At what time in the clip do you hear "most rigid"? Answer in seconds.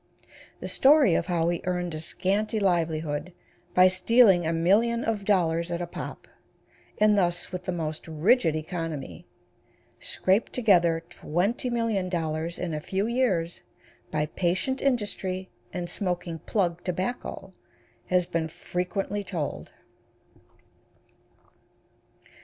7.71-8.55